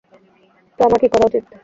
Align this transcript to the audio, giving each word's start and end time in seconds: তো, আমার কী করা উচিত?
তো, 0.79 0.85
আমার 0.85 0.99
কী 1.01 1.07
করা 1.07 1.25
উচিত? 1.29 1.43